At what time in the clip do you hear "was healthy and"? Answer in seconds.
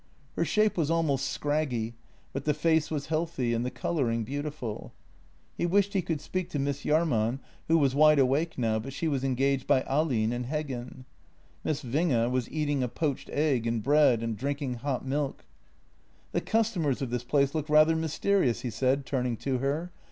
2.89-3.63